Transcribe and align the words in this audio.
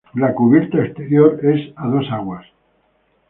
La 0.15 0.33
cubierta 0.33 0.77
al 0.79 0.85
exterior 0.87 1.39
es 1.43 1.71
a 1.75 1.85
dos 1.87 2.07
aguas. 2.11 2.43